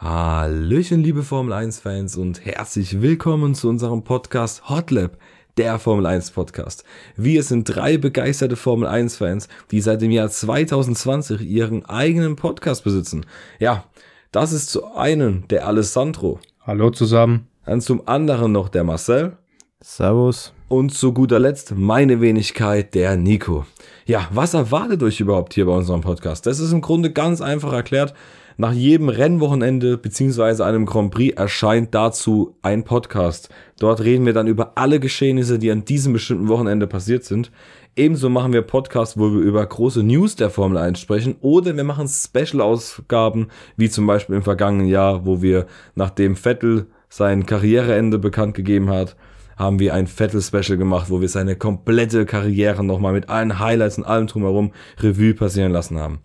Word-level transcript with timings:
Hallöchen, 0.00 1.02
liebe 1.02 1.24
Formel 1.24 1.52
1 1.52 1.80
Fans 1.80 2.16
und 2.16 2.46
herzlich 2.46 3.02
willkommen 3.02 3.56
zu 3.56 3.68
unserem 3.68 4.04
Podcast 4.04 4.68
Hotlap, 4.68 5.18
der 5.56 5.80
Formel 5.80 6.06
1 6.06 6.30
Podcast. 6.30 6.84
Wir 7.16 7.42
sind 7.42 7.64
drei 7.64 7.98
begeisterte 7.98 8.54
Formel 8.54 8.86
1 8.86 9.16
Fans, 9.16 9.48
die 9.72 9.80
seit 9.80 10.00
dem 10.00 10.12
Jahr 10.12 10.28
2020 10.28 11.40
ihren 11.40 11.84
eigenen 11.84 12.36
Podcast 12.36 12.84
besitzen. 12.84 13.26
Ja, 13.58 13.86
das 14.30 14.52
ist 14.52 14.70
zu 14.70 14.94
einem 14.94 15.48
der 15.48 15.66
Alessandro. 15.66 16.38
Hallo 16.64 16.90
zusammen. 16.90 17.48
Dann 17.66 17.80
zum 17.80 18.06
anderen 18.06 18.52
noch 18.52 18.68
der 18.68 18.84
Marcel. 18.84 19.36
Servus. 19.80 20.52
Und 20.68 20.94
zu 20.94 21.12
guter 21.12 21.40
Letzt 21.40 21.74
meine 21.74 22.20
Wenigkeit, 22.20 22.94
der 22.94 23.16
Nico. 23.16 23.66
Ja, 24.06 24.28
was 24.30 24.54
erwartet 24.54 25.02
euch 25.02 25.18
überhaupt 25.18 25.54
hier 25.54 25.66
bei 25.66 25.72
unserem 25.72 26.02
Podcast? 26.02 26.46
Das 26.46 26.60
ist 26.60 26.70
im 26.70 26.82
Grunde 26.82 27.12
ganz 27.12 27.40
einfach 27.40 27.72
erklärt. 27.72 28.14
Nach 28.60 28.72
jedem 28.72 29.08
Rennwochenende 29.08 29.96
beziehungsweise 29.96 30.66
einem 30.66 30.84
Grand 30.84 31.12
Prix 31.12 31.36
erscheint 31.36 31.94
dazu 31.94 32.56
ein 32.60 32.82
Podcast. 32.82 33.50
Dort 33.78 34.00
reden 34.00 34.26
wir 34.26 34.32
dann 34.32 34.48
über 34.48 34.72
alle 34.74 34.98
Geschehnisse, 34.98 35.60
die 35.60 35.70
an 35.70 35.84
diesem 35.84 36.12
bestimmten 36.12 36.48
Wochenende 36.48 36.88
passiert 36.88 37.22
sind. 37.22 37.52
Ebenso 37.94 38.28
machen 38.28 38.52
wir 38.52 38.62
Podcasts, 38.62 39.16
wo 39.16 39.30
wir 39.30 39.42
über 39.42 39.64
große 39.64 40.02
News 40.02 40.34
der 40.34 40.50
Formel 40.50 40.76
1 40.76 40.98
sprechen 40.98 41.36
oder 41.40 41.76
wir 41.76 41.84
machen 41.84 42.08
Special-Ausgaben, 42.08 43.46
wie 43.76 43.90
zum 43.90 44.08
Beispiel 44.08 44.34
im 44.34 44.42
vergangenen 44.42 44.88
Jahr, 44.88 45.24
wo 45.24 45.40
wir 45.40 45.66
nachdem 45.94 46.34
Vettel 46.34 46.88
sein 47.08 47.46
Karriereende 47.46 48.18
bekannt 48.18 48.54
gegeben 48.54 48.90
hat, 48.90 49.14
haben 49.56 49.78
wir 49.78 49.94
ein 49.94 50.08
Vettel-Special 50.08 50.78
gemacht, 50.78 51.10
wo 51.10 51.20
wir 51.20 51.28
seine 51.28 51.54
komplette 51.54 52.26
Karriere 52.26 52.82
nochmal 52.82 53.12
mit 53.12 53.28
allen 53.28 53.60
Highlights 53.60 53.98
und 53.98 54.04
allem 54.04 54.26
drumherum 54.26 54.72
Revue 54.98 55.34
passieren 55.34 55.70
lassen 55.70 56.00
haben. 56.00 56.18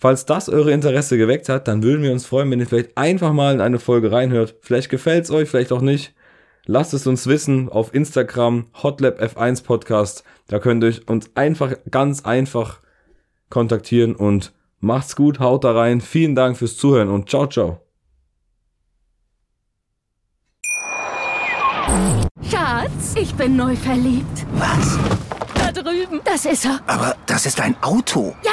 Falls 0.00 0.26
das 0.26 0.48
eure 0.48 0.70
Interesse 0.70 1.18
geweckt 1.18 1.48
hat, 1.48 1.66
dann 1.66 1.82
würden 1.82 2.04
wir 2.04 2.12
uns 2.12 2.24
freuen, 2.24 2.50
wenn 2.52 2.60
ihr 2.60 2.66
vielleicht 2.66 2.96
einfach 2.96 3.32
mal 3.32 3.52
in 3.52 3.60
eine 3.60 3.80
Folge 3.80 4.12
reinhört. 4.12 4.54
Vielleicht 4.60 4.90
gefällt's 4.90 5.30
euch, 5.30 5.48
vielleicht 5.48 5.72
auch 5.72 5.80
nicht. 5.80 6.14
Lasst 6.66 6.94
es 6.94 7.06
uns 7.06 7.26
wissen 7.26 7.68
auf 7.68 7.92
Instagram, 7.92 8.66
Hotlab 8.80 9.20
F1 9.20 9.64
Podcast. 9.64 10.22
Da 10.46 10.60
könnt 10.60 10.84
ihr 10.84 11.00
uns 11.06 11.30
einfach, 11.34 11.72
ganz 11.90 12.24
einfach 12.24 12.80
kontaktieren 13.50 14.14
und 14.14 14.52
macht's 14.78 15.16
gut, 15.16 15.40
haut 15.40 15.64
da 15.64 15.72
rein. 15.72 16.00
Vielen 16.00 16.36
Dank 16.36 16.56
fürs 16.58 16.76
Zuhören 16.76 17.08
und 17.08 17.28
ciao, 17.28 17.48
ciao. 17.48 17.80
Schatz, 22.48 23.14
ich 23.16 23.34
bin 23.34 23.56
neu 23.56 23.74
verliebt. 23.74 24.46
Was? 24.52 24.96
Da 25.54 25.72
drüben. 25.72 26.20
Das 26.24 26.44
ist 26.44 26.64
er. 26.64 26.80
Aber 26.86 27.16
das 27.26 27.46
ist 27.46 27.60
ein 27.60 27.74
Auto. 27.82 28.34
Ja, 28.44 28.52